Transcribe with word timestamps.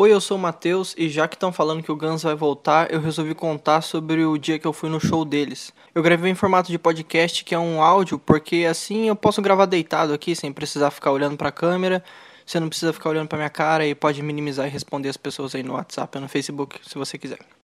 Oi, 0.00 0.12
eu 0.12 0.20
sou 0.20 0.36
o 0.36 0.40
Matheus 0.40 0.94
e 0.96 1.08
já 1.08 1.26
que 1.26 1.34
estão 1.34 1.52
falando 1.52 1.82
que 1.82 1.90
o 1.90 1.96
Guns 1.96 2.22
vai 2.22 2.36
voltar, 2.36 2.88
eu 2.88 3.00
resolvi 3.00 3.34
contar 3.34 3.80
sobre 3.80 4.24
o 4.24 4.38
dia 4.38 4.56
que 4.56 4.64
eu 4.64 4.72
fui 4.72 4.88
no 4.88 5.00
show 5.00 5.24
deles. 5.24 5.72
Eu 5.92 6.04
gravei 6.04 6.30
em 6.30 6.36
formato 6.36 6.70
de 6.70 6.78
podcast, 6.78 7.42
que 7.42 7.52
é 7.52 7.58
um 7.58 7.82
áudio, 7.82 8.16
porque 8.16 8.64
assim 8.70 9.08
eu 9.08 9.16
posso 9.16 9.42
gravar 9.42 9.66
deitado 9.66 10.12
aqui 10.12 10.36
sem 10.36 10.52
precisar 10.52 10.92
ficar 10.92 11.10
olhando 11.10 11.36
para 11.36 11.48
a 11.48 11.52
câmera. 11.52 12.04
Você 12.46 12.60
não 12.60 12.68
precisa 12.68 12.92
ficar 12.92 13.10
olhando 13.10 13.26
para 13.26 13.38
minha 13.38 13.50
cara 13.50 13.84
e 13.84 13.92
pode 13.92 14.22
minimizar 14.22 14.68
e 14.68 14.70
responder 14.70 15.08
as 15.08 15.16
pessoas 15.16 15.52
aí 15.56 15.64
no 15.64 15.72
WhatsApp 15.72 16.16
ou 16.16 16.22
no 16.22 16.28
Facebook, 16.28 16.78
se 16.88 16.96
você 16.96 17.18
quiser. 17.18 17.57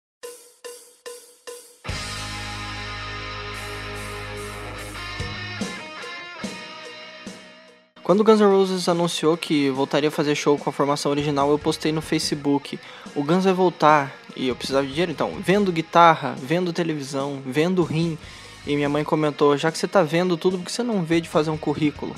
Quando 8.02 8.24
Guns 8.24 8.40
N' 8.40 8.46
Roses 8.46 8.88
anunciou 8.88 9.36
que 9.36 9.70
voltaria 9.70 10.08
a 10.08 10.12
fazer 10.12 10.34
show 10.34 10.58
com 10.58 10.68
a 10.68 10.72
formação 10.72 11.12
original, 11.12 11.50
eu 11.50 11.58
postei 11.58 11.92
no 11.92 12.02
Facebook: 12.02 12.78
o 13.14 13.22
Guns 13.22 13.44
vai 13.44 13.52
voltar 13.52 14.12
e 14.36 14.48
eu 14.48 14.56
precisava 14.56 14.84
de 14.84 14.92
dinheiro, 14.92 15.12
então 15.12 15.32
vendo 15.40 15.70
guitarra, 15.70 16.34
vendo 16.36 16.72
televisão, 16.72 17.40
vendo 17.46 17.84
rim. 17.84 18.18
E 18.66 18.74
minha 18.74 18.88
mãe 18.88 19.04
comentou: 19.04 19.56
já 19.56 19.70
que 19.70 19.78
você 19.78 19.86
tá 19.86 20.02
vendo 20.02 20.36
tudo, 20.36 20.58
por 20.58 20.64
que 20.64 20.72
você 20.72 20.82
não 20.82 21.04
vê 21.04 21.20
de 21.20 21.28
fazer 21.28 21.50
um 21.50 21.56
currículo? 21.56 22.14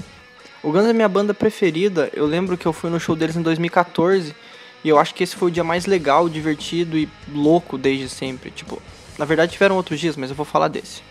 O 0.62 0.72
Guns 0.72 0.86
é 0.86 0.92
minha 0.94 1.08
banda 1.08 1.34
preferida. 1.34 2.10
Eu 2.14 2.24
lembro 2.24 2.56
que 2.56 2.64
eu 2.64 2.72
fui 2.72 2.88
no 2.88 2.98
show 2.98 3.14
deles 3.14 3.36
em 3.36 3.42
2014 3.42 4.34
e 4.82 4.88
eu 4.88 4.98
acho 4.98 5.14
que 5.14 5.22
esse 5.22 5.36
foi 5.36 5.48
o 5.48 5.50
dia 5.50 5.62
mais 5.64 5.84
legal, 5.84 6.30
divertido 6.30 6.96
e 6.96 7.06
louco 7.30 7.76
desde 7.76 8.08
sempre. 8.08 8.50
Tipo, 8.50 8.80
na 9.18 9.26
verdade 9.26 9.52
tiveram 9.52 9.76
outros 9.76 10.00
dias, 10.00 10.16
mas 10.16 10.30
eu 10.30 10.36
vou 10.36 10.46
falar 10.46 10.68
desse. 10.68 11.02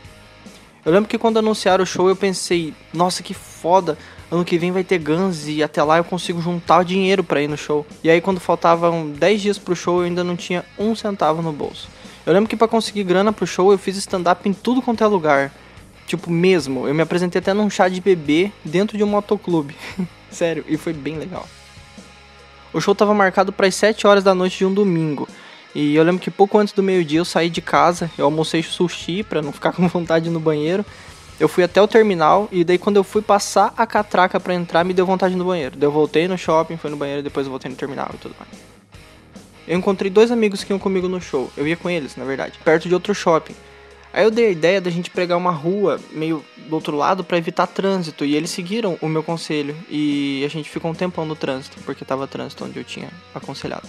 Eu 0.85 0.91
lembro 0.91 1.07
que 1.07 1.17
quando 1.17 1.37
anunciaram 1.37 1.83
o 1.83 1.87
show 1.87 2.09
eu 2.09 2.15
pensei, 2.15 2.73
nossa 2.93 3.23
que 3.23 3.33
foda, 3.33 3.97
ano 4.33 4.43
que 4.43 4.57
vem 4.57 4.71
vai 4.71 4.83
ter 4.83 4.97
Guns 4.97 5.47
e 5.47 5.61
até 5.61 5.83
lá 5.83 5.97
eu 5.97 6.03
consigo 6.03 6.41
juntar 6.41 6.83
dinheiro 6.83 7.23
para 7.23 7.41
ir 7.41 7.47
no 7.47 7.57
show. 7.57 7.85
E 8.03 8.09
aí 8.09 8.19
quando 8.19 8.39
faltavam 8.39 9.09
10 9.09 9.41
dias 9.41 9.57
pro 9.59 9.75
show 9.75 9.99
eu 9.99 10.05
ainda 10.05 10.23
não 10.23 10.35
tinha 10.35 10.65
um 10.77 10.95
centavo 10.95 11.41
no 11.41 11.51
bolso. 11.51 11.87
Eu 12.25 12.33
lembro 12.33 12.49
que 12.49 12.55
para 12.55 12.67
conseguir 12.67 13.03
grana 13.03 13.31
pro 13.31 13.45
show 13.45 13.71
eu 13.71 13.77
fiz 13.77 13.95
stand-up 13.97 14.47
em 14.47 14.53
tudo 14.53 14.81
quanto 14.81 15.03
é 15.03 15.07
lugar. 15.07 15.51
Tipo, 16.07 16.29
mesmo. 16.29 16.87
Eu 16.87 16.93
me 16.93 17.01
apresentei 17.01 17.39
até 17.39 17.53
num 17.53 17.69
chá 17.69 17.87
de 17.87 18.01
bebê 18.01 18.51
dentro 18.63 18.97
de 18.97 19.03
um 19.03 19.07
motoclube. 19.07 19.75
Sério, 20.29 20.65
e 20.67 20.77
foi 20.77 20.93
bem 20.93 21.17
legal. 21.17 21.47
O 22.73 22.81
show 22.81 22.95
tava 22.95 23.13
marcado 23.13 23.53
para 23.53 23.67
as 23.67 23.75
7 23.75 24.07
horas 24.07 24.23
da 24.23 24.33
noite 24.33 24.57
de 24.57 24.65
um 24.65 24.73
domingo. 24.73 25.27
E 25.75 25.95
eu 25.95 26.03
lembro 26.03 26.21
que 26.21 26.31
pouco 26.31 26.57
antes 26.57 26.73
do 26.73 26.83
meio-dia 26.83 27.19
eu 27.19 27.25
saí 27.25 27.49
de 27.49 27.61
casa, 27.61 28.09
eu 28.17 28.25
almocei 28.25 28.61
sushi 28.61 29.23
para 29.23 29.41
não 29.41 29.51
ficar 29.51 29.71
com 29.73 29.87
vontade 29.87 30.29
no 30.29 30.39
banheiro. 30.39 30.85
Eu 31.39 31.49
fui 31.49 31.63
até 31.63 31.81
o 31.81 31.87
terminal 31.87 32.47
e 32.51 32.63
daí 32.63 32.77
quando 32.77 32.97
eu 32.97 33.03
fui 33.03 33.21
passar 33.21 33.73
a 33.75 33.85
catraca 33.85 34.39
para 34.39 34.53
entrar, 34.53 34.83
me 34.83 34.93
deu 34.93 35.05
vontade 35.05 35.35
no 35.35 35.45
banheiro. 35.45 35.75
Daí 35.75 35.87
eu 35.87 35.91
voltei 35.91 36.27
no 36.27 36.37
shopping, 36.37 36.77
fui 36.77 36.89
no 36.89 36.97
banheiro 36.97 37.21
e 37.21 37.23
depois 37.23 37.47
voltei 37.47 37.69
no 37.69 37.77
terminal 37.77 38.11
e 38.13 38.17
tudo 38.17 38.35
mais. 38.39 38.51
Eu 39.67 39.77
encontrei 39.77 40.11
dois 40.11 40.31
amigos 40.31 40.63
que 40.63 40.71
iam 40.71 40.79
comigo 40.79 41.07
no 41.07 41.21
show. 41.21 41.51
Eu 41.55 41.67
ia 41.67 41.77
com 41.77 41.89
eles, 41.89 42.15
na 42.15 42.25
verdade, 42.25 42.59
perto 42.63 42.87
de 42.87 42.93
outro 42.93 43.15
shopping. 43.15 43.55
Aí 44.13 44.23
eu 44.23 44.29
dei 44.29 44.47
a 44.47 44.51
ideia 44.51 44.79
da 44.79 44.91
gente 44.91 45.09
pregar 45.09 45.37
uma 45.37 45.49
rua 45.49 45.99
meio 46.11 46.45
do 46.67 46.75
outro 46.75 46.95
lado 46.95 47.23
para 47.23 47.35
evitar 47.35 47.65
trânsito 47.65 48.23
e 48.23 48.35
eles 48.35 48.51
seguiram 48.51 48.95
o 49.01 49.07
meu 49.07 49.23
conselho 49.23 49.75
e 49.89 50.43
a 50.45 50.47
gente 50.49 50.69
ficou 50.69 50.91
um 50.91 50.93
tempão 50.93 51.25
no 51.25 51.35
trânsito, 51.35 51.77
porque 51.83 52.05
tava 52.05 52.27
trânsito 52.27 52.63
onde 52.63 52.77
eu 52.77 52.83
tinha 52.83 53.09
aconselhado. 53.33 53.87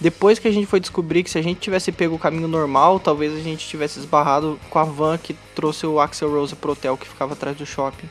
Depois 0.00 0.38
que 0.38 0.48
a 0.48 0.50
gente 0.50 0.66
foi 0.66 0.80
descobrir 0.80 1.22
que 1.22 1.30
se 1.30 1.38
a 1.38 1.42
gente 1.42 1.60
tivesse 1.60 1.92
pego 1.92 2.16
o 2.16 2.18
caminho 2.18 2.48
normal, 2.48 2.98
talvez 2.98 3.32
a 3.32 3.40
gente 3.40 3.66
tivesse 3.66 3.98
esbarrado 3.98 4.58
com 4.68 4.78
a 4.78 4.84
van 4.84 5.16
que 5.16 5.34
trouxe 5.54 5.86
o 5.86 6.00
Axel 6.00 6.30
Rose 6.30 6.54
pro 6.56 6.72
hotel 6.72 6.96
que 6.96 7.06
ficava 7.06 7.32
atrás 7.32 7.56
do 7.56 7.64
shopping. 7.64 8.08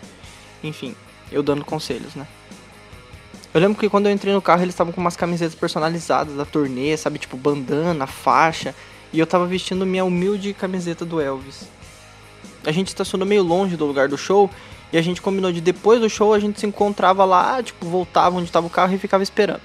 Enfim, 0.64 0.96
eu 1.32 1.44
dando 1.44 1.66
conselhos, 1.66 2.16
né? 2.16 2.26
Eu 3.54 3.62
lembro 3.62 3.78
que 3.78 3.90
quando 3.90 4.08
eu 4.08 4.12
entrei 4.12 4.34
no 4.34 4.42
carro 4.42 4.64
eles 4.64 4.74
estavam 4.74 4.92
com 4.92 5.00
umas 5.00 5.16
camisetas 5.16 5.54
personalizadas 5.54 6.36
da 6.36 6.46
turnê, 6.46 6.98
sabe? 6.98 7.20
Tipo 7.20 7.38
bandana, 7.38 8.08
faixa. 8.08 8.74
E 9.12 9.20
eu 9.20 9.28
tava 9.28 9.46
vestindo 9.46 9.86
minha 9.86 10.04
humilde 10.04 10.54
camiseta 10.54 11.06
do 11.06 11.22
Elvis. 11.22 11.68
A 12.66 12.72
gente 12.72 12.88
estacionou 12.88 13.28
meio 13.28 13.44
longe 13.44 13.76
do 13.76 13.86
lugar 13.86 14.08
do 14.08 14.18
show 14.18 14.50
e 14.92 14.98
a 14.98 15.02
gente 15.02 15.22
combinou 15.22 15.52
de 15.52 15.62
depois 15.62 16.00
do 16.00 16.10
show 16.10 16.34
a 16.34 16.40
gente 16.40 16.60
se 16.60 16.66
encontrava 16.66 17.26
lá, 17.26 17.62
tipo, 17.62 17.86
voltava 17.86 18.38
onde 18.38 18.52
tava 18.52 18.66
o 18.66 18.70
carro 18.70 18.96
e 18.96 18.98
ficava 18.98 19.22
esperando. 19.22 19.62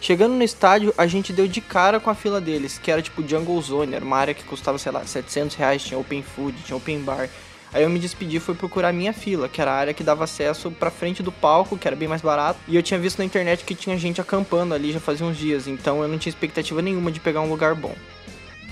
Chegando 0.00 0.34
no 0.34 0.42
estádio, 0.42 0.94
a 0.96 1.06
gente 1.06 1.32
deu 1.32 1.48
de 1.48 1.60
cara 1.60 1.98
com 1.98 2.08
a 2.08 2.14
fila 2.14 2.40
deles, 2.40 2.78
que 2.78 2.90
era 2.90 3.02
tipo 3.02 3.26
Jungle 3.26 3.60
Zone, 3.60 3.94
era 3.94 4.04
uma 4.04 4.16
área 4.16 4.32
que 4.32 4.44
custava, 4.44 4.78
sei 4.78 4.92
lá, 4.92 5.04
700 5.04 5.56
reais, 5.56 5.82
tinha 5.82 5.98
open 5.98 6.22
food, 6.22 6.56
tinha 6.64 6.76
open 6.76 7.00
bar. 7.00 7.28
Aí 7.72 7.82
eu 7.82 7.90
me 7.90 7.98
despedi 7.98 8.38
fui 8.38 8.54
procurar 8.54 8.88
a 8.88 8.92
minha 8.92 9.12
fila, 9.12 9.48
que 9.48 9.60
era 9.60 9.72
a 9.72 9.74
área 9.74 9.92
que 9.92 10.02
dava 10.02 10.24
acesso 10.24 10.70
pra 10.70 10.90
frente 10.90 11.22
do 11.22 11.30
palco, 11.30 11.76
que 11.76 11.86
era 11.86 11.96
bem 11.96 12.08
mais 12.08 12.22
barato. 12.22 12.58
E 12.66 12.76
eu 12.76 12.82
tinha 12.82 12.98
visto 12.98 13.18
na 13.18 13.24
internet 13.24 13.64
que 13.64 13.74
tinha 13.74 13.98
gente 13.98 14.20
acampando 14.20 14.72
ali 14.72 14.92
já 14.92 15.00
fazia 15.00 15.26
uns 15.26 15.36
dias, 15.36 15.66
então 15.66 16.00
eu 16.00 16.08
não 16.08 16.16
tinha 16.16 16.30
expectativa 16.30 16.80
nenhuma 16.80 17.10
de 17.10 17.20
pegar 17.20 17.40
um 17.40 17.50
lugar 17.50 17.74
bom. 17.74 17.94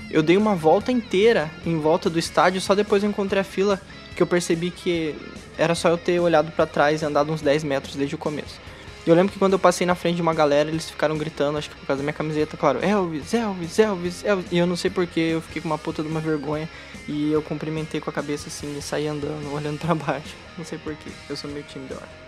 Eu 0.09 0.23
dei 0.23 0.37
uma 0.37 0.55
volta 0.55 0.91
inteira 0.91 1.51
em 1.65 1.77
volta 1.77 2.09
do 2.09 2.17
estádio, 2.17 2.61
só 2.61 2.73
depois 2.73 3.03
eu 3.03 3.09
encontrei 3.09 3.41
a 3.41 3.43
fila 3.43 3.79
que 4.15 4.23
eu 4.23 4.27
percebi 4.27 4.71
que 4.71 5.13
era 5.57 5.75
só 5.75 5.89
eu 5.89 5.97
ter 5.97 6.19
olhado 6.19 6.51
para 6.51 6.65
trás 6.65 7.01
e 7.01 7.05
andado 7.05 7.31
uns 7.31 7.41
10 7.41 7.65
metros 7.65 7.95
desde 7.95 8.15
o 8.15 8.17
começo. 8.17 8.59
Eu 9.07 9.15
lembro 9.15 9.31
que 9.31 9.39
quando 9.39 9.53
eu 9.53 9.59
passei 9.59 9.87
na 9.87 9.95
frente 9.95 10.17
de 10.17 10.21
uma 10.21 10.33
galera, 10.33 10.69
eles 10.69 10.89
ficaram 10.89 11.17
gritando, 11.17 11.57
acho 11.57 11.69
que 11.69 11.77
por 11.77 11.87
causa 11.87 12.01
da 12.01 12.03
minha 12.03 12.13
camiseta, 12.13 12.57
claro, 12.57 12.83
Elvis, 12.83 13.33
Elvis, 13.33 13.79
Elvis, 13.79 14.25
Elvis. 14.25 14.51
E 14.51 14.57
eu 14.57 14.67
não 14.67 14.75
sei 14.75 14.91
porquê, 14.91 15.29
eu 15.31 15.41
fiquei 15.41 15.61
com 15.61 15.69
uma 15.69 15.77
puta 15.77 16.03
de 16.03 16.09
uma 16.09 16.19
vergonha. 16.19 16.67
E 17.07 17.31
eu 17.31 17.41
cumprimentei 17.41 18.01
com 18.01 18.09
a 18.09 18.13
cabeça 18.13 18.49
assim 18.49 18.77
e 18.77 18.81
saí 18.81 19.07
andando, 19.07 19.49
olhando 19.55 19.79
para 19.79 19.95
baixo. 19.95 20.35
Não 20.57 20.65
sei 20.65 20.77
porquê, 20.77 21.09
eu 21.29 21.37
sou 21.37 21.49
meio 21.49 21.63
tímido, 21.63 21.93
eu 21.93 21.97
acho. 21.99 22.27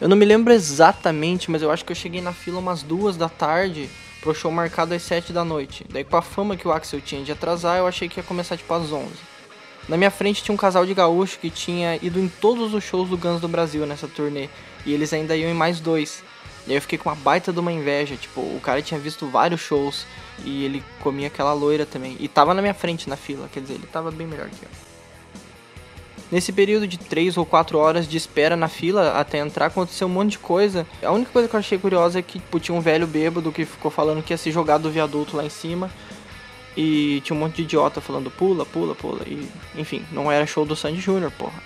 Eu 0.00 0.08
não 0.08 0.16
me 0.16 0.24
lembro 0.24 0.54
exatamente, 0.54 1.50
mas 1.50 1.60
eu 1.60 1.70
acho 1.70 1.84
que 1.84 1.92
eu 1.92 1.96
cheguei 1.96 2.22
na 2.22 2.32
fila 2.32 2.58
umas 2.58 2.82
duas 2.82 3.18
da 3.18 3.28
tarde 3.28 3.90
pro 4.22 4.34
show 4.34 4.50
marcado 4.50 4.94
às 4.94 5.02
7 5.02 5.34
da 5.34 5.44
noite. 5.44 5.84
Daí 5.90 6.02
com 6.02 6.16
a 6.16 6.22
fama 6.22 6.56
que 6.56 6.66
o 6.66 6.72
Axel 6.72 6.98
tinha 7.02 7.22
de 7.22 7.30
atrasar, 7.30 7.76
eu 7.76 7.86
achei 7.86 8.08
que 8.08 8.20
ia 8.20 8.24
começar 8.24 8.56
tipo 8.56 8.72
às 8.72 8.90
11. 8.90 9.06
Na 9.90 9.96
minha 9.96 10.10
frente 10.10 10.40
tinha 10.40 10.54
um 10.54 10.56
casal 10.56 10.86
de 10.86 10.94
gaúcho 10.94 11.40
que 11.40 11.50
tinha 11.50 11.96
ido 11.96 12.20
em 12.20 12.28
todos 12.28 12.72
os 12.72 12.84
shows 12.84 13.08
do 13.08 13.18
Guns 13.18 13.40
do 13.40 13.48
Brasil 13.48 13.84
nessa 13.84 14.06
turnê. 14.06 14.48
E 14.86 14.92
eles 14.94 15.12
ainda 15.12 15.36
iam 15.36 15.50
em 15.50 15.54
mais 15.54 15.80
dois. 15.80 16.22
E 16.64 16.70
aí 16.70 16.76
eu 16.76 16.80
fiquei 16.80 16.96
com 16.96 17.08
uma 17.08 17.16
baita 17.16 17.52
de 17.52 17.58
uma 17.58 17.72
inveja. 17.72 18.14
Tipo, 18.14 18.40
o 18.40 18.60
cara 18.62 18.80
tinha 18.80 19.00
visto 19.00 19.26
vários 19.26 19.60
shows 19.60 20.06
e 20.44 20.64
ele 20.64 20.84
comia 21.00 21.26
aquela 21.26 21.52
loira 21.52 21.84
também. 21.84 22.16
E 22.20 22.28
tava 22.28 22.54
na 22.54 22.62
minha 22.62 22.72
frente 22.72 23.08
na 23.08 23.16
fila, 23.16 23.50
quer 23.52 23.62
dizer, 23.62 23.74
ele 23.74 23.86
tava 23.88 24.12
bem 24.12 24.28
melhor 24.28 24.48
que 24.48 24.62
eu. 24.62 24.68
Nesse 26.30 26.52
período 26.52 26.86
de 26.86 26.96
3 26.96 27.36
ou 27.36 27.44
4 27.44 27.76
horas 27.76 28.06
de 28.06 28.16
espera 28.16 28.54
na 28.54 28.68
fila 28.68 29.18
até 29.18 29.38
entrar, 29.38 29.66
aconteceu 29.66 30.06
um 30.06 30.10
monte 30.10 30.30
de 30.30 30.38
coisa. 30.38 30.86
A 31.02 31.10
única 31.10 31.32
coisa 31.32 31.48
que 31.48 31.56
eu 31.56 31.58
achei 31.58 31.76
curiosa 31.76 32.20
é 32.20 32.22
que 32.22 32.38
tipo, 32.38 32.60
tinha 32.60 32.78
um 32.78 32.80
velho 32.80 33.08
bêbado 33.08 33.50
que 33.50 33.64
ficou 33.64 33.90
falando 33.90 34.22
que 34.22 34.32
ia 34.32 34.38
se 34.38 34.52
jogar 34.52 34.78
do 34.78 34.88
viaduto 34.88 35.36
lá 35.36 35.44
em 35.44 35.50
cima. 35.50 35.90
E 36.76 37.20
tinha 37.22 37.36
um 37.36 37.40
monte 37.40 37.56
de 37.56 37.62
idiota 37.62 38.00
falando 38.00 38.30
pula, 38.30 38.64
pula, 38.64 38.94
pula. 38.94 39.22
E, 39.26 39.48
enfim, 39.76 40.04
não 40.12 40.30
era 40.30 40.46
show 40.46 40.64
do 40.64 40.76
Sandy 40.76 41.00
Jr., 41.00 41.30
porra. 41.36 41.62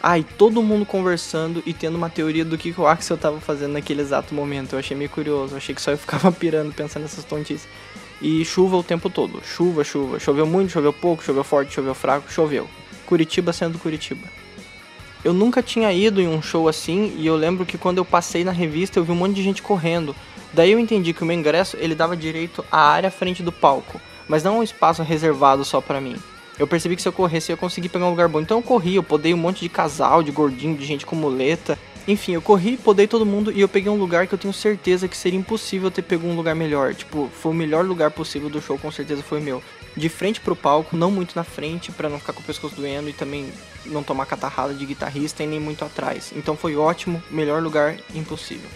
Ah, 0.00 0.14
todo 0.36 0.62
mundo 0.62 0.86
conversando 0.86 1.62
e 1.66 1.74
tendo 1.74 1.96
uma 1.96 2.08
teoria 2.08 2.44
do 2.44 2.56
que, 2.56 2.72
o 2.78 2.86
Axel 2.86 3.18
tava 3.18 3.40
fazendo 3.40 3.72
naquele 3.72 4.00
exato 4.00 4.32
momento. 4.32 4.74
Eu 4.74 4.78
achei 4.78 4.96
meio 4.96 5.10
curioso, 5.10 5.56
achei 5.56 5.74
que 5.74 5.82
só 5.82 5.90
eu 5.90 5.98
ficava 5.98 6.30
pirando 6.32 6.72
pensando 6.72 7.02
nessas 7.02 7.24
tontices. 7.24 7.68
E 8.22 8.44
chuva 8.44 8.76
o 8.76 8.82
tempo 8.82 9.10
todo. 9.10 9.42
Chuva, 9.44 9.84
chuva. 9.84 10.18
Choveu 10.18 10.46
muito, 10.46 10.72
choveu 10.72 10.92
pouco, 10.92 11.22
choveu 11.22 11.44
forte, 11.44 11.74
choveu 11.74 11.94
fraco, 11.94 12.30
choveu. 12.30 12.68
Curitiba 13.06 13.52
sendo 13.52 13.78
Curitiba. 13.78 14.26
Eu 15.24 15.32
nunca 15.32 15.62
tinha 15.62 15.92
ido 15.92 16.20
em 16.20 16.28
um 16.28 16.40
show 16.40 16.68
assim 16.68 17.14
e 17.16 17.26
eu 17.26 17.34
lembro 17.34 17.66
que 17.66 17.76
quando 17.76 17.98
eu 17.98 18.04
passei 18.04 18.44
na 18.44 18.52
revista 18.52 18.98
eu 18.98 19.04
vi 19.04 19.10
um 19.10 19.16
monte 19.16 19.34
de 19.34 19.42
gente 19.42 19.62
correndo. 19.62 20.14
Daí 20.52 20.70
eu 20.70 20.78
entendi 20.78 21.12
que 21.12 21.22
o 21.22 21.26
meu 21.26 21.36
ingresso 21.36 21.76
ele 21.80 21.94
dava 21.94 22.16
direito 22.16 22.64
à 22.70 22.80
área 22.80 23.10
frente 23.10 23.42
do 23.42 23.50
palco, 23.50 24.00
mas 24.28 24.42
não 24.42 24.58
um 24.58 24.62
espaço 24.62 25.02
reservado 25.02 25.64
só 25.64 25.80
para 25.80 26.00
mim. 26.00 26.16
Eu 26.58 26.66
percebi 26.66 26.96
que 26.96 27.02
se 27.02 27.08
eu 27.08 27.12
corresse 27.12 27.50
eu 27.50 27.54
ia 27.54 27.58
conseguir 27.58 27.88
pegar 27.88 28.06
um 28.06 28.10
lugar 28.10 28.28
bom. 28.28 28.40
Então 28.40 28.58
eu 28.58 28.62
corri, 28.62 28.96
eu 28.96 29.02
podei 29.02 29.32
um 29.32 29.36
monte 29.36 29.60
de 29.60 29.68
casal, 29.68 30.22
de 30.22 30.32
gordinho, 30.32 30.76
de 30.76 30.84
gente 30.84 31.06
com 31.06 31.14
muleta. 31.14 31.78
Enfim, 32.06 32.32
eu 32.32 32.42
corri, 32.42 32.76
podei 32.76 33.06
todo 33.06 33.24
mundo 33.24 33.52
e 33.52 33.60
eu 33.60 33.68
peguei 33.68 33.92
um 33.92 33.96
lugar 33.96 34.26
que 34.26 34.34
eu 34.34 34.38
tenho 34.38 34.52
certeza 34.52 35.06
que 35.06 35.16
seria 35.16 35.38
impossível 35.38 35.90
ter 35.90 36.02
pego 36.02 36.26
um 36.26 36.34
lugar 36.34 36.56
melhor. 36.56 36.94
Tipo, 36.94 37.30
foi 37.32 37.52
o 37.52 37.54
melhor 37.54 37.84
lugar 37.84 38.10
possível 38.10 38.48
do 38.48 38.60
show, 38.60 38.78
com 38.78 38.90
certeza 38.90 39.22
foi 39.22 39.40
meu. 39.40 39.62
De 39.96 40.08
frente 40.08 40.40
pro 40.40 40.56
palco, 40.56 40.96
não 40.96 41.10
muito 41.10 41.36
na 41.36 41.44
frente, 41.44 41.92
para 41.92 42.08
não 42.08 42.18
ficar 42.18 42.32
com 42.32 42.40
o 42.40 42.44
pescoço 42.44 42.74
doendo 42.74 43.08
e 43.08 43.12
também 43.12 43.52
não 43.86 44.02
tomar 44.02 44.26
catarrada 44.26 44.74
de 44.74 44.84
guitarrista 44.84 45.44
e 45.44 45.46
nem 45.46 45.60
muito 45.60 45.84
atrás. 45.84 46.32
Então 46.34 46.56
foi 46.56 46.76
ótimo, 46.76 47.22
melhor 47.30 47.62
lugar 47.62 47.96
impossível. 48.14 48.68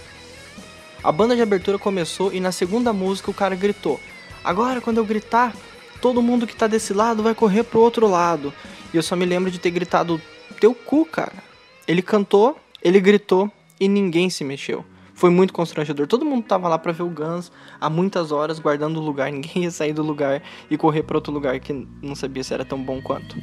A 1.02 1.10
banda 1.10 1.34
de 1.34 1.42
abertura 1.42 1.78
começou 1.78 2.32
e 2.32 2.38
na 2.38 2.52
segunda 2.52 2.92
música 2.92 3.30
o 3.30 3.34
cara 3.34 3.56
gritou: 3.56 3.98
Agora, 4.44 4.80
quando 4.80 4.98
eu 4.98 5.04
gritar, 5.04 5.54
todo 6.00 6.20
mundo 6.20 6.46
que 6.46 6.56
tá 6.56 6.66
desse 6.66 6.92
lado 6.92 7.22
vai 7.22 7.34
correr 7.34 7.62
pro 7.62 7.80
outro 7.80 8.08
lado. 8.08 8.52
E 8.92 8.96
eu 8.96 9.02
só 9.02 9.14
me 9.14 9.24
lembro 9.24 9.50
de 9.50 9.58
ter 9.58 9.70
gritado, 9.70 10.20
teu 10.60 10.74
cu, 10.74 11.04
cara. 11.04 11.32
Ele 11.86 12.02
cantou, 12.02 12.58
ele 12.82 13.00
gritou 13.00 13.50
e 13.80 13.88
ninguém 13.88 14.28
se 14.28 14.44
mexeu. 14.44 14.84
Foi 15.14 15.30
muito 15.30 15.52
constrangedor. 15.52 16.06
Todo 16.06 16.24
mundo 16.24 16.44
tava 16.44 16.68
lá 16.68 16.78
para 16.78 16.92
ver 16.92 17.02
o 17.04 17.08
Guns 17.08 17.52
há 17.80 17.88
muitas 17.88 18.32
horas, 18.32 18.58
guardando 18.58 18.98
o 18.98 19.04
lugar. 19.04 19.30
Ninguém 19.32 19.64
ia 19.64 19.70
sair 19.70 19.92
do 19.92 20.02
lugar 20.02 20.42
e 20.70 20.76
correr 20.76 21.02
para 21.02 21.16
outro 21.16 21.32
lugar 21.32 21.60
que 21.60 21.86
não 22.02 22.14
sabia 22.14 22.42
se 22.42 22.52
era 22.52 22.64
tão 22.64 22.82
bom 22.82 23.00
quanto. 23.00 23.36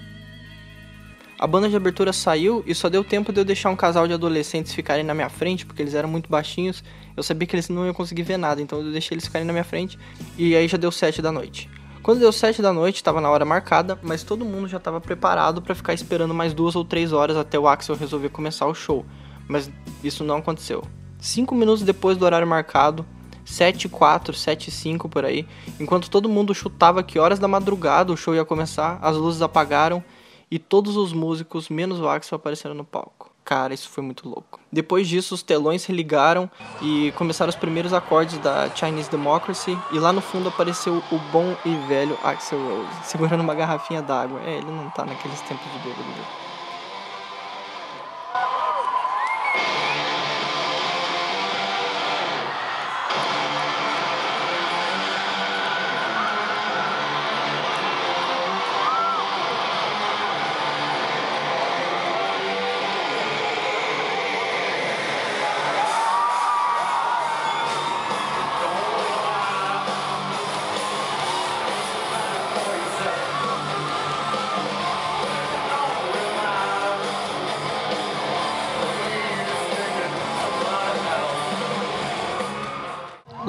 A 1.40 1.48
banda 1.48 1.70
de 1.70 1.76
abertura 1.78 2.12
saiu 2.12 2.62
e 2.68 2.76
só 2.76 2.90
deu 2.90 3.02
tempo 3.02 3.32
de 3.32 3.40
eu 3.40 3.46
deixar 3.46 3.70
um 3.70 3.76
casal 3.76 4.06
de 4.06 4.14
adolescentes 4.14 4.74
ficarem 4.74 5.06
na 5.06 5.14
minha 5.14 5.30
frente, 5.30 5.66
porque 5.66 5.82
eles 5.82 5.94
eram 5.94 6.10
muito 6.10 6.30
baixinhos. 6.30 6.84
Eu 7.16 7.24
sabia 7.24 7.48
que 7.48 7.56
eles 7.56 7.70
não 7.70 7.86
iam 7.86 7.94
conseguir 7.94 8.24
ver 8.24 8.36
nada, 8.36 8.62
então 8.62 8.82
eu 8.82 8.92
deixei 8.92 9.16
eles 9.16 9.24
ficarem 9.24 9.48
na 9.48 9.54
minha 9.54 9.64
frente. 9.64 9.98
E 10.38 10.54
aí 10.54 10.68
já 10.68 10.76
deu 10.76 10.92
sete 10.92 11.22
da 11.22 11.32
noite. 11.32 11.70
Quando 12.04 12.20
deu 12.20 12.34
sete 12.34 12.62
da 12.62 12.74
noite, 12.74 12.98
estava 12.98 13.22
na 13.22 13.30
hora 13.30 13.46
marcada, 13.46 13.98
mas 14.04 14.22
todo 14.22 14.44
mundo 14.44 14.68
já 14.68 14.76
estava 14.76 15.00
preparado 15.00 15.62
para 15.62 15.74
ficar 15.74 15.94
esperando 15.94 16.34
mais 16.34 16.54
duas 16.54 16.76
ou 16.76 16.84
três 16.84 17.14
horas 17.14 17.38
até 17.38 17.58
o 17.58 17.70
Axel 17.70 17.96
resolver 17.96 18.28
começar 18.28 18.66
o 18.68 18.76
show. 18.76 19.06
Mas 19.48 19.72
isso 20.04 20.26
não 20.26 20.40
aconteceu. 20.40 20.84
Cinco 21.22 21.56
minutos 21.56 21.84
depois 21.84 22.18
do 22.18 22.26
horário 22.26 22.48
marcado, 22.48 23.06
7 23.46 23.86
e 23.86 23.90
4, 23.90 24.34
7 24.34 24.68
e 24.68 24.72
5 24.72 25.08
por 25.08 25.24
aí, 25.24 25.48
enquanto 25.80 26.10
todo 26.10 26.28
mundo 26.28 26.54
chutava 26.54 27.02
que 27.02 27.18
horas 27.18 27.40
da 27.40 27.48
madrugada 27.48 28.12
o 28.12 28.18
show 28.18 28.36
ia 28.36 28.44
começar, 28.44 29.00
as 29.02 29.16
luzes 29.16 29.42
apagaram 29.42 30.04
e 30.52 30.58
todos 30.58 30.98
os 30.98 31.14
músicos, 31.14 31.70
menos 31.70 32.00
o 32.00 32.08
Axel, 32.08 32.36
apareceram 32.36 32.76
no 32.76 32.84
palco. 32.84 33.30
Cara, 33.44 33.74
isso 33.74 33.90
foi 33.90 34.04
muito 34.04 34.30
louco. 34.30 34.60
Depois 34.72 35.08
disso, 35.08 35.34
os 35.34 35.42
telões 35.42 35.82
se 35.82 35.92
ligaram 35.92 36.50
e 36.82 37.12
começaram 37.14 37.50
os 37.50 37.56
primeiros 37.56 37.94
acordes 37.94 38.38
da 38.38 38.70
Chinese 38.76 39.10
Democracy. 39.10 39.76
E 39.92 39.98
lá 39.98 40.14
no 40.14 40.22
fundo 40.22 40.50
apareceu 40.50 41.02
o 41.12 41.18
bom 41.32 41.56
e 41.66 41.76
velho 41.88 42.16
Axel 42.24 42.60
Rose, 42.60 43.06
segurando 43.06 43.42
uma 43.42 43.56
garrafinha 43.56 44.04
d'água. 44.04 44.40
É, 44.42 44.58
ele 44.58 44.70
não 44.70 44.90
tá 44.92 45.04
naqueles 45.04 45.42
tempos 45.42 45.66
de 45.72 45.80
bêbado. 45.80 46.49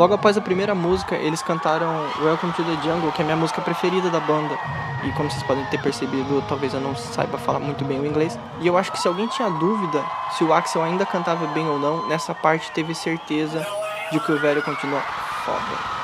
Logo 0.01 0.15
após 0.15 0.35
a 0.35 0.41
primeira 0.41 0.75
música, 0.75 1.15
eles 1.15 1.43
cantaram 1.43 1.93
Welcome 2.23 2.55
to 2.55 2.65
the 2.65 2.73
Jungle, 2.83 3.13
que 3.13 3.21
é 3.21 3.23
a 3.23 3.27
minha 3.27 3.37
música 3.37 3.61
preferida 3.61 4.09
da 4.09 4.19
banda. 4.19 4.59
E 5.05 5.13
como 5.13 5.31
vocês 5.31 5.43
podem 5.43 5.63
ter 5.67 5.79
percebido, 5.83 6.43
talvez 6.49 6.73
eu 6.73 6.81
não 6.81 6.97
saiba 6.97 7.37
falar 7.37 7.59
muito 7.59 7.85
bem 7.85 8.01
o 8.01 8.07
inglês. 8.07 8.39
E 8.63 8.67
eu 8.67 8.79
acho 8.79 8.91
que 8.91 8.99
se 8.99 9.07
alguém 9.07 9.27
tinha 9.27 9.51
dúvida 9.51 10.03
se 10.39 10.43
o 10.43 10.55
Axel 10.55 10.83
ainda 10.83 11.05
cantava 11.05 11.47
bem 11.49 11.69
ou 11.69 11.79
não, 11.79 12.09
nessa 12.09 12.35
parte 12.35 12.73
teve 12.73 12.95
certeza 12.95 13.63
de 14.11 14.19
que 14.21 14.33
o 14.33 14.41
velho 14.41 14.63
continua 14.63 15.03
foda. 15.45 16.00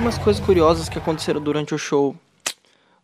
Algumas 0.00 0.16
coisas 0.16 0.42
curiosas 0.42 0.88
que 0.88 0.96
aconteceram 0.96 1.42
durante 1.42 1.74
o 1.74 1.78
show. 1.78 2.16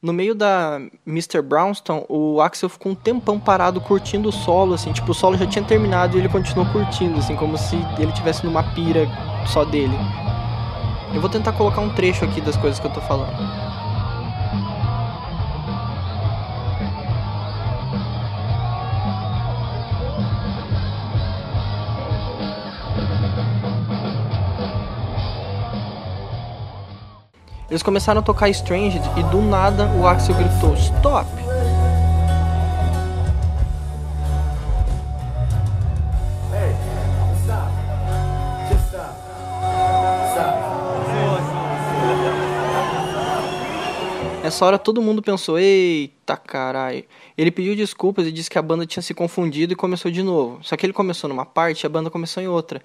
No 0.01 0.15
meio 0.15 0.35
da 0.35 0.81
Mr. 1.07 1.43
Brownstone, 1.43 2.07
o 2.09 2.41
Axel 2.41 2.71
ficou 2.71 2.93
um 2.93 2.95
tempão 2.95 3.39
parado 3.39 3.83
curtindo 3.83 4.31
o 4.31 4.33
solo, 4.33 4.73
assim, 4.73 4.93
tipo, 4.93 5.11
o 5.11 5.15
solo 5.15 5.37
já 5.37 5.47
tinha 5.47 5.63
terminado 5.63 6.17
e 6.17 6.21
ele 6.21 6.29
continuou 6.29 6.67
curtindo, 6.73 7.19
assim, 7.19 7.37
como 7.37 7.59
se 7.59 7.77
ele 7.99 8.13
tivesse 8.13 8.47
numa 8.47 8.63
pira 8.75 9.07
só 9.47 9.63
dele. 9.63 9.95
Eu 11.15 11.21
vou 11.21 11.29
tentar 11.29 11.53
colocar 11.53 11.83
um 11.83 11.91
trecho 11.91 12.25
aqui 12.25 12.41
das 12.41 12.57
coisas 12.57 12.81
que 12.81 12.87
eu 12.87 12.93
tô 12.93 13.01
falando. 13.03 13.76
Eles 27.77 27.83
começaram 27.83 28.21
a 28.21 28.23
tocar 28.23 28.49
Strange 28.49 28.99
e 29.19 29.23
do 29.25 29.43
nada 29.43 29.87
o 30.01 30.07
Axel 30.07 30.35
gritou: 30.35 30.73
Stop! 30.77 31.29
Nessa 44.43 44.65
hora 44.65 44.79
todo 44.79 45.03
mundo 45.03 45.21
pensou: 45.21 45.59
eita 45.59 46.35
caralho. 46.35 47.05
Ele 47.37 47.51
pediu 47.51 47.77
desculpas 47.77 48.27
e 48.27 48.33
disse 48.33 48.49
que 48.49 48.57
a 48.57 48.63
banda 48.63 48.87
tinha 48.87 49.03
se 49.03 49.13
confundido 49.13 49.75
e 49.75 49.77
começou 49.77 50.11
de 50.11 50.23
novo. 50.23 50.61
Só 50.63 50.79
que 50.79 50.87
ele 50.87 50.95
começou 50.95 51.29
numa 51.29 51.45
parte 51.45 51.83
e 51.83 51.87
a 51.87 51.91
banda 51.91 52.09
começou 52.09 52.43
em 52.43 52.49
outra. 52.49 52.81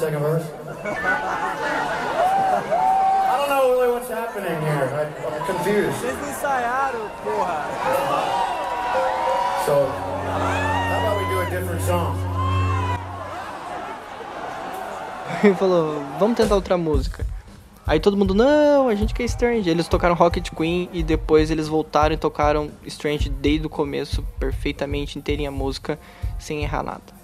Second 0.00 0.20
verse. 0.20 0.46
I 3.28 3.36
don't 3.36 3.50
know 3.50 3.72
really 3.72 3.92
what's 3.92 4.08
happening 4.08 4.58
here. 4.62 4.88
I, 4.96 5.02
I'm 5.36 5.44
confused. 5.44 6.00
Vocês 6.00 6.16
ensaiaram, 6.26 7.10
porra. 7.22 7.66
So, 9.66 9.84
how 9.84 11.00
about 11.00 11.18
we 11.20 11.26
do 11.28 11.40
a 11.40 11.44
different 11.50 11.82
song? 11.82 12.16
Ele 15.44 15.54
falou, 15.54 16.02
vamos 16.18 16.38
tentar 16.38 16.54
outra 16.54 16.78
música. 16.78 17.26
Aí 17.86 18.00
todo 18.00 18.16
mundo, 18.16 18.34
não, 18.34 18.88
a 18.88 18.94
gente 18.94 19.12
quer 19.12 19.24
Strange. 19.24 19.68
Eles 19.68 19.86
tocaram 19.86 20.14
Rocket 20.14 20.48
Queen 20.50 20.88
e 20.94 21.02
depois 21.02 21.50
eles 21.50 21.68
voltaram 21.68 22.14
e 22.14 22.16
tocaram 22.16 22.70
Strange 22.86 23.28
desde 23.28 23.66
o 23.66 23.70
começo, 23.70 24.22
perfeitamente, 24.38 25.18
inteirinha 25.18 25.50
a 25.50 25.52
música, 25.52 25.98
sem 26.38 26.62
errar 26.62 26.82
nada. 26.82 27.19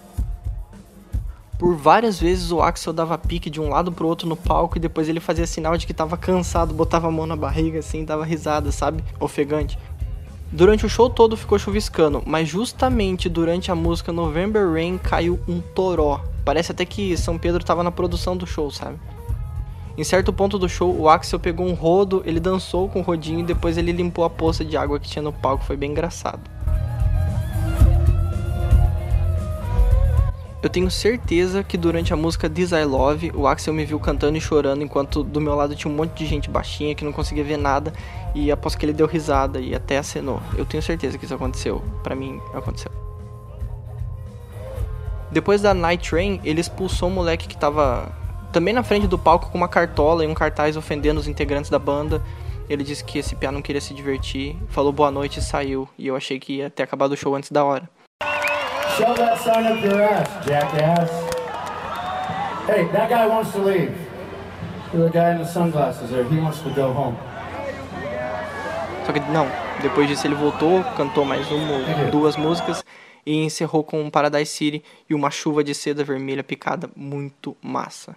Por 1.58 1.74
várias 1.74 2.20
vezes 2.20 2.52
o 2.52 2.60
Axel 2.60 2.92
dava 2.92 3.16
pique 3.16 3.48
de 3.48 3.60
um 3.60 3.70
lado 3.70 3.90
pro 3.90 4.06
outro 4.06 4.28
no 4.28 4.36
palco 4.36 4.76
e 4.76 4.80
depois 4.80 5.08
ele 5.08 5.20
fazia 5.20 5.46
sinal 5.46 5.76
de 5.78 5.86
que 5.86 5.94
tava 5.94 6.16
cansado, 6.16 6.74
botava 6.74 7.08
a 7.08 7.10
mão 7.10 7.26
na 7.26 7.36
barriga 7.36 7.78
assim, 7.78 8.04
dava 8.04 8.24
risada, 8.24 8.70
sabe? 8.70 9.02
Ofegante. 9.18 9.78
Durante 10.52 10.84
o 10.84 10.88
show 10.88 11.08
todo 11.08 11.36
ficou 11.36 11.58
chuviscando, 11.58 12.22
mas 12.26 12.48
justamente 12.48 13.28
durante 13.28 13.70
a 13.70 13.74
música 13.74 14.12
November 14.12 14.70
Rain 14.70 14.98
caiu 14.98 15.40
um 15.48 15.60
toró. 15.60 16.20
Parece 16.44 16.72
até 16.72 16.84
que 16.84 17.16
São 17.16 17.38
Pedro 17.38 17.64
tava 17.64 17.82
na 17.82 17.90
produção 17.90 18.36
do 18.36 18.46
show, 18.46 18.70
sabe? 18.70 18.98
Em 19.96 20.04
certo 20.04 20.32
ponto 20.32 20.58
do 20.58 20.68
show, 20.68 20.94
o 20.94 21.08
Axel 21.08 21.40
pegou 21.40 21.66
um 21.66 21.72
rodo, 21.72 22.22
ele 22.26 22.38
dançou 22.38 22.86
com 22.86 23.00
o 23.00 23.02
rodinho 23.02 23.40
e 23.40 23.44
depois 23.44 23.78
ele 23.78 23.92
limpou 23.92 24.24
a 24.24 24.30
poça 24.30 24.62
de 24.62 24.76
água 24.76 25.00
que 25.00 25.08
tinha 25.08 25.22
no 25.22 25.32
palco, 25.32 25.64
foi 25.64 25.76
bem 25.76 25.90
engraçado. 25.90 26.55
Eu 30.66 30.70
tenho 30.70 30.90
certeza 30.90 31.62
que 31.62 31.76
durante 31.76 32.12
a 32.12 32.16
música 32.16 32.50
This 32.50 32.72
I 32.72 32.82
Love, 32.82 33.30
o 33.36 33.46
Axel 33.46 33.72
me 33.72 33.84
viu 33.84 34.00
cantando 34.00 34.36
e 34.36 34.40
chorando 34.40 34.82
enquanto 34.82 35.22
do 35.22 35.40
meu 35.40 35.54
lado 35.54 35.76
tinha 35.76 35.88
um 35.88 35.94
monte 35.94 36.14
de 36.14 36.26
gente 36.26 36.50
baixinha 36.50 36.92
que 36.92 37.04
não 37.04 37.12
conseguia 37.12 37.44
ver 37.44 37.56
nada 37.56 37.92
e 38.34 38.50
após 38.50 38.74
que 38.74 38.84
ele 38.84 38.92
deu 38.92 39.06
risada 39.06 39.60
e 39.60 39.76
até 39.76 39.96
acenou. 39.96 40.42
Eu 40.58 40.66
tenho 40.66 40.82
certeza 40.82 41.16
que 41.16 41.24
isso 41.24 41.32
aconteceu. 41.32 41.84
Para 42.02 42.16
mim, 42.16 42.40
aconteceu. 42.52 42.90
Depois 45.30 45.62
da 45.62 45.72
Night 45.72 46.10
Train, 46.10 46.40
ele 46.42 46.60
expulsou 46.60 47.10
um 47.10 47.12
moleque 47.12 47.46
que 47.46 47.56
tava 47.56 48.10
também 48.52 48.74
na 48.74 48.82
frente 48.82 49.06
do 49.06 49.16
palco 49.16 49.52
com 49.52 49.56
uma 49.56 49.68
cartola 49.68 50.24
e 50.24 50.26
um 50.26 50.34
cartaz 50.34 50.76
ofendendo 50.76 51.20
os 51.20 51.28
integrantes 51.28 51.70
da 51.70 51.78
banda. 51.78 52.20
Ele 52.68 52.82
disse 52.82 53.04
que 53.04 53.20
esse 53.20 53.36
piá 53.36 53.52
não 53.52 53.62
queria 53.62 53.80
se 53.80 53.94
divertir, 53.94 54.56
falou 54.70 54.90
boa 54.90 55.12
noite 55.12 55.38
e 55.38 55.42
saiu. 55.44 55.88
E 55.96 56.08
eu 56.08 56.16
achei 56.16 56.40
que 56.40 56.54
ia 56.54 56.68
ter 56.68 56.82
acabado 56.82 57.12
o 57.12 57.16
show 57.16 57.36
antes 57.36 57.52
da 57.52 57.64
hora. 57.64 57.88
Show 58.96 59.12
that 59.14 59.38
sign 59.38 59.66
up 59.66 59.84
your 59.84 60.00
ass, 60.00 60.46
jackass. 60.46 61.10
Hey, 62.66 62.88
that 62.92 63.10
guy 63.10 63.26
wants 63.26 63.52
to 63.52 63.58
leave. 63.58 63.94
The 64.90 65.10
guy 65.10 65.32
in 65.32 65.38
the 65.38 65.44
sunglasses 65.44 66.10
there, 66.10 66.24
he 66.24 66.38
wants 66.38 66.62
to 66.62 66.70
go 66.70 66.94
home. 66.94 67.14
Só 69.04 69.12
que 69.12 69.20
não, 69.20 69.46
depois 69.82 70.08
disso 70.08 70.26
ele 70.26 70.34
voltou, 70.34 70.82
cantou 70.96 71.26
mais 71.26 71.46
uma, 71.50 72.10
duas 72.10 72.38
músicas 72.38 72.82
e 73.26 73.44
encerrou 73.44 73.84
com 73.84 74.08
Paradise 74.08 74.50
City 74.50 74.82
e 75.10 75.14
uma 75.14 75.30
chuva 75.30 75.62
de 75.62 75.74
seda 75.74 76.02
vermelha 76.02 76.42
picada 76.42 76.88
muito 76.96 77.54
massa. 77.60 78.16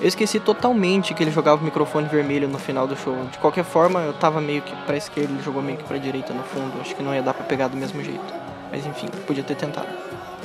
Eu 0.00 0.08
esqueci 0.08 0.40
totalmente 0.40 1.12
que 1.12 1.22
ele 1.22 1.30
jogava 1.30 1.60
o 1.60 1.64
microfone 1.64 2.08
vermelho 2.08 2.48
no 2.48 2.58
final 2.58 2.86
do 2.86 2.96
show. 2.96 3.14
De 3.30 3.36
qualquer 3.36 3.64
forma, 3.64 4.00
eu 4.00 4.14
tava 4.14 4.40
meio 4.40 4.62
que 4.62 4.74
pra 4.86 4.96
esquerda, 4.96 5.30
ele 5.30 5.42
jogou 5.42 5.62
meio 5.62 5.76
que 5.76 5.84
pra 5.84 5.98
direita 5.98 6.32
no 6.32 6.42
fundo. 6.42 6.80
Acho 6.80 6.96
que 6.96 7.02
não 7.02 7.14
ia 7.14 7.22
dar 7.22 7.34
pra 7.34 7.44
pegar 7.44 7.68
do 7.68 7.76
mesmo 7.76 8.02
jeito. 8.02 8.34
Mas 8.72 8.86
enfim, 8.86 9.08
podia 9.26 9.44
ter 9.44 9.56
tentado. 9.56 9.88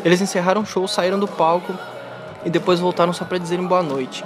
Eles 0.03 0.19
encerraram 0.19 0.61
o 0.61 0.65
show, 0.65 0.85
saíram 0.89 1.17
do 1.17 1.27
palco 1.27 1.73
e 2.43 2.49
depois 2.49 2.81
voltaram 2.81 3.13
só 3.13 3.23
pra 3.23 3.37
dizerem 3.37 3.65
boa 3.65 3.81
noite. 3.81 4.25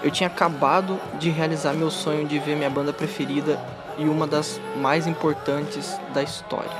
Eu 0.00 0.12
tinha 0.12 0.28
acabado 0.28 1.00
de 1.18 1.28
realizar 1.28 1.72
meu 1.72 1.90
sonho 1.90 2.24
de 2.24 2.38
ver 2.38 2.54
minha 2.54 2.70
banda 2.70 2.92
preferida 2.92 3.58
e 3.98 4.04
uma 4.04 4.28
das 4.28 4.60
mais 4.76 5.08
importantes 5.08 5.98
da 6.14 6.22
história. 6.22 6.70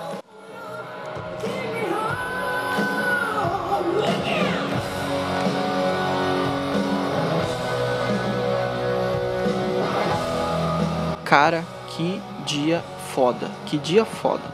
Cara, 11.29 11.63
que 11.89 12.23
dia 12.47 12.83
foda. 13.15 13.51
Que 13.67 13.77
dia 13.77 14.07
foda. 14.07 14.45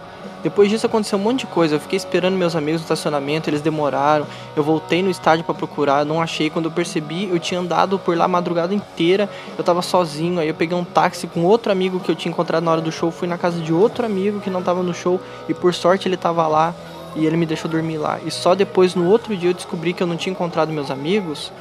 Depois 0.43 0.69
disso 0.69 0.85
aconteceu 0.85 1.17
um 1.17 1.23
monte 1.23 1.41
de 1.41 1.47
coisa. 1.47 1.77
Eu 1.77 1.81
fiquei 1.81 1.97
esperando 1.97 2.35
meus 2.35 2.57
amigos 2.57 2.81
no 2.81 2.85
estacionamento, 2.85 3.49
eles 3.49 3.63
demoraram. 3.63 4.27
Eu 4.57 4.65
voltei 4.65 5.01
no 5.01 5.09
estádio 5.09 5.45
para 5.45 5.55
procurar, 5.55 6.05
não 6.05 6.21
achei. 6.21 6.51
Quando 6.51 6.65
eu 6.65 6.73
percebi, 6.73 7.29
eu 7.31 7.39
tinha 7.39 7.61
andado 7.61 7.97
por 7.97 8.17
lá 8.17 8.25
a 8.25 8.29
madrugada 8.29 8.75
inteira. 8.75 9.31
Eu 9.57 9.63
tava 9.63 9.83
sozinho. 9.83 10.41
Aí 10.41 10.49
eu 10.49 10.55
peguei 10.55 10.77
um 10.77 10.83
táxi 10.83 11.29
com 11.29 11.45
outro 11.45 11.71
amigo 11.71 12.01
que 12.01 12.11
eu 12.11 12.17
tinha 12.17 12.33
encontrado 12.33 12.65
na 12.65 12.73
hora 12.73 12.81
do 12.81 12.91
show. 12.91 13.09
Fui 13.13 13.29
na 13.29 13.39
casa 13.39 13.61
de 13.61 13.73
outro 13.73 14.05
amigo 14.05 14.41
que 14.41 14.51
não 14.51 14.61
tava 14.61 14.83
no 14.83 14.93
show 14.93 15.21
e 15.49 15.55
por 15.55 15.73
sorte 15.73 16.09
ele 16.09 16.17
tava 16.17 16.45
lá 16.49 16.75
e 17.15 17.25
ele 17.25 17.37
me 17.37 17.47
deixou 17.47 17.71
dormir 17.71 17.99
lá. 17.99 18.19
E 18.27 18.33
só 18.33 18.53
depois 18.53 18.97
no 18.97 19.09
outro 19.09 19.37
dia 19.37 19.51
eu 19.51 19.55
descobri 19.55 19.93
que 19.93 20.03
eu 20.03 20.09
não 20.09 20.17
tinha 20.17 20.33
encontrado 20.33 20.73
meus 20.73 20.91
amigos 20.91 21.53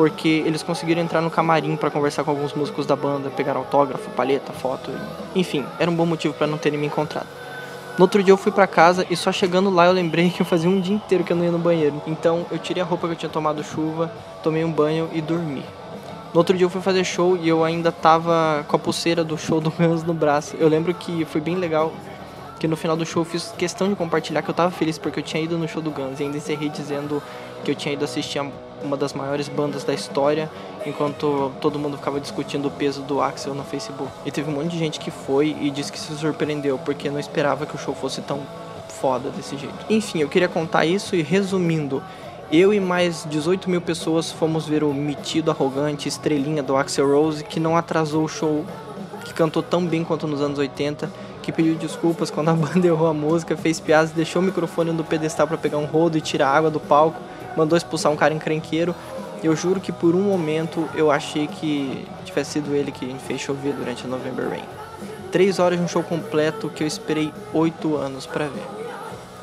porque 0.00 0.42
eles 0.46 0.62
conseguiram 0.62 1.02
entrar 1.02 1.20
no 1.20 1.30
camarim 1.30 1.76
para 1.76 1.90
conversar 1.90 2.24
com 2.24 2.30
alguns 2.30 2.54
músicos 2.54 2.86
da 2.86 2.96
banda, 2.96 3.28
pegar 3.28 3.54
autógrafo, 3.54 4.08
palheta, 4.12 4.50
foto, 4.50 4.90
enfim, 5.34 5.62
era 5.78 5.90
um 5.90 5.94
bom 5.94 6.06
motivo 6.06 6.32
para 6.32 6.46
não 6.46 6.56
terem 6.56 6.78
me 6.78 6.86
encontrado. 6.86 7.26
No 7.98 8.04
outro 8.04 8.22
dia 8.22 8.32
eu 8.32 8.38
fui 8.38 8.50
para 8.50 8.66
casa 8.66 9.06
e 9.10 9.14
só 9.14 9.30
chegando 9.30 9.68
lá 9.68 9.84
eu 9.84 9.92
lembrei 9.92 10.30
que 10.30 10.40
eu 10.40 10.46
fazia 10.46 10.70
um 10.70 10.80
dia 10.80 10.94
inteiro 10.96 11.22
que 11.22 11.34
eu 11.34 11.36
não 11.36 11.44
ia 11.44 11.50
no 11.50 11.58
banheiro. 11.58 12.00
Então 12.06 12.46
eu 12.50 12.56
tirei 12.56 12.82
a 12.82 12.86
roupa 12.86 13.08
que 13.08 13.12
eu 13.12 13.16
tinha 13.18 13.28
tomado 13.28 13.62
chuva, 13.62 14.10
tomei 14.42 14.64
um 14.64 14.72
banho 14.72 15.10
e 15.12 15.20
dormi. 15.20 15.62
No 16.32 16.38
outro 16.38 16.56
dia 16.56 16.64
eu 16.64 16.70
fui 16.70 16.80
fazer 16.80 17.04
show 17.04 17.36
e 17.36 17.46
eu 17.46 17.62
ainda 17.62 17.92
tava 17.92 18.64
com 18.66 18.76
a 18.76 18.78
pulseira 18.78 19.22
do 19.22 19.36
show 19.36 19.60
do 19.60 19.70
Guns 19.70 20.02
no 20.02 20.14
braço. 20.14 20.56
Eu 20.58 20.68
lembro 20.68 20.94
que 20.94 21.26
foi 21.26 21.42
bem 21.42 21.56
legal 21.56 21.92
que 22.58 22.66
no 22.66 22.74
final 22.74 22.96
do 22.96 23.04
show 23.04 23.20
eu 23.20 23.26
fiz 23.26 23.52
questão 23.58 23.86
de 23.90 23.94
compartilhar 23.94 24.40
que 24.40 24.48
eu 24.48 24.54
tava 24.54 24.70
feliz 24.70 24.96
porque 24.96 25.20
eu 25.20 25.22
tinha 25.22 25.42
ido 25.42 25.58
no 25.58 25.68
show 25.68 25.82
do 25.82 25.90
Guns 25.90 26.20
e 26.20 26.22
ainda 26.22 26.38
encerrei 26.38 26.70
dizendo 26.70 27.22
que 27.62 27.70
eu 27.70 27.74
tinha 27.74 27.92
ido 27.92 28.02
assistir 28.02 28.38
a 28.38 28.46
uma 28.82 28.96
das 28.96 29.12
maiores 29.12 29.48
bandas 29.48 29.84
da 29.84 29.92
história, 29.92 30.50
enquanto 30.86 31.52
todo 31.60 31.78
mundo 31.78 31.96
ficava 31.96 32.20
discutindo 32.20 32.68
o 32.68 32.70
peso 32.70 33.02
do 33.02 33.20
Axel 33.20 33.54
no 33.54 33.64
Facebook. 33.64 34.10
E 34.24 34.30
teve 34.30 34.50
um 34.50 34.54
monte 34.54 34.68
de 34.68 34.78
gente 34.78 34.98
que 34.98 35.10
foi 35.10 35.56
e 35.60 35.70
disse 35.70 35.92
que 35.92 35.98
se 35.98 36.14
surpreendeu, 36.16 36.78
porque 36.78 37.10
não 37.10 37.18
esperava 37.18 37.66
que 37.66 37.74
o 37.74 37.78
show 37.78 37.94
fosse 37.94 38.20
tão 38.22 38.40
foda 39.00 39.30
desse 39.30 39.56
jeito. 39.56 39.74
Enfim, 39.88 40.20
eu 40.20 40.28
queria 40.28 40.48
contar 40.48 40.84
isso 40.84 41.16
e 41.16 41.22
resumindo, 41.22 42.02
eu 42.52 42.74
e 42.74 42.80
mais 42.80 43.24
18 43.30 43.70
mil 43.70 43.80
pessoas 43.80 44.32
fomos 44.32 44.66
ver 44.66 44.82
o 44.82 44.92
metido, 44.92 45.52
arrogante, 45.52 46.08
estrelinha 46.08 46.62
do 46.62 46.76
Axel 46.76 47.08
Rose, 47.08 47.44
que 47.44 47.60
não 47.60 47.76
atrasou 47.76 48.24
o 48.24 48.28
show, 48.28 48.64
que 49.24 49.32
cantou 49.32 49.62
tão 49.62 49.86
bem 49.86 50.02
quanto 50.02 50.26
nos 50.26 50.40
anos 50.40 50.58
80, 50.58 51.08
que 51.42 51.52
pediu 51.52 51.76
desculpas 51.76 52.28
quando 52.28 52.48
a 52.48 52.54
banda 52.54 52.86
errou 52.86 53.06
a 53.06 53.14
música, 53.14 53.56
fez 53.56 53.78
piadas, 53.78 54.10
deixou 54.10 54.42
o 54.42 54.44
microfone 54.44 54.90
no 54.90 55.04
pedestal 55.04 55.46
para 55.46 55.56
pegar 55.56 55.78
um 55.78 55.86
rodo 55.86 56.18
e 56.18 56.20
tirar 56.20 56.48
água 56.48 56.70
do 56.70 56.80
palco, 56.80 57.20
mandou 57.56 57.76
expulsar 57.76 58.10
um 58.10 58.16
cara 58.16 58.34
encrenqueiro. 58.34 58.94
Eu 59.42 59.56
juro 59.56 59.80
que 59.80 59.90
por 59.90 60.14
um 60.14 60.20
momento 60.20 60.88
eu 60.94 61.10
achei 61.10 61.46
que 61.46 62.06
tivesse 62.24 62.52
sido 62.52 62.74
ele 62.74 62.92
que 62.92 63.14
fez 63.26 63.40
chover 63.40 63.72
durante 63.72 64.04
a 64.04 64.08
November 64.08 64.48
Rain. 64.48 64.64
Três 65.32 65.58
horas 65.58 65.78
de 65.78 65.84
um 65.84 65.88
show 65.88 66.02
completo 66.02 66.68
que 66.68 66.82
eu 66.82 66.86
esperei 66.86 67.32
oito 67.52 67.96
anos 67.96 68.26
para 68.26 68.46
ver. 68.46 68.66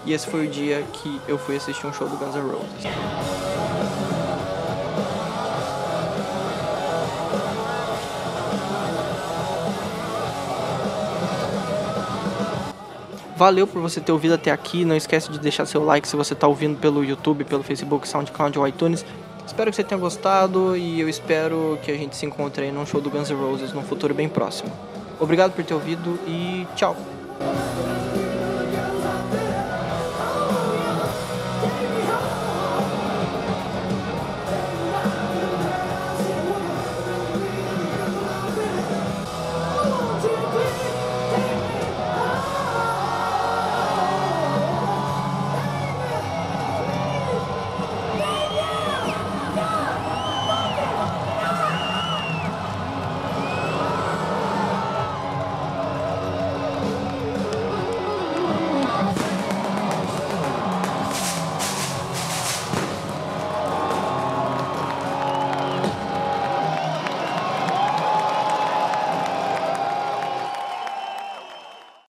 E 0.06 0.14
esse 0.14 0.28
foi 0.28 0.46
o 0.46 0.50
dia 0.50 0.84
que 0.94 1.22
eu 1.28 1.38
fui 1.38 1.56
assistir 1.56 1.86
um 1.88 1.94
show 1.94 2.08
do 2.08 2.18
Guns 2.18 2.36
N' 2.36 2.42
Roses. 2.42 3.47
Valeu 13.38 13.68
por 13.68 13.80
você 13.80 14.02
ter 14.02 14.12
ouvido 14.12 14.34
até 14.34 14.50
aqui. 14.50 14.84
Não 14.84 14.96
esquece 14.96 15.32
de 15.32 15.40
deixar 15.40 15.68
seu 15.68 15.86
like 15.86 16.08
se 16.08 16.16
você 16.16 16.34
está 16.34 16.48
ouvindo 16.48 16.80
pelo 16.80 17.06
YouTube, 17.06 17.44
pelo 17.44 17.62
Facebook, 17.62 18.08
SoundCloud 18.08 18.58
ou 18.58 18.68
iTunes. 18.68 19.06
Espero 19.46 19.70
que 19.70 19.76
você 19.76 19.84
tenha 19.84 20.02
gostado 20.02 20.76
e 20.76 21.00
eu 21.00 21.08
espero 21.08 21.78
que 21.84 21.92
a 21.92 21.96
gente 21.96 22.16
se 22.16 22.26
encontre 22.26 22.66
aí 22.66 22.72
num 22.72 22.86
show 22.86 23.00
do 23.00 23.12
Guns 23.12 23.30
N' 23.30 23.36
Roses 23.36 23.72
num 23.74 23.84
futuro 23.84 24.12
bem 24.12 24.28
próximo. 24.28 24.72
Obrigado 25.20 25.54
por 25.54 25.64
ter 25.64 25.76
ouvido 25.76 26.20
e 26.28 26.66
tchau! 26.76 26.98